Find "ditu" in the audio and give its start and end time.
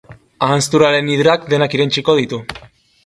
2.21-2.45